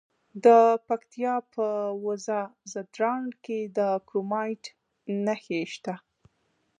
د 0.45 0.47
پکتیا 0.87 1.35
په 1.53 1.65
وزه 2.05 2.39
ځدراڼ 2.71 3.23
کې 3.43 3.59
د 3.77 3.79
کرومایټ 4.07 4.63
نښې 5.25 5.61
شته. 5.73 5.95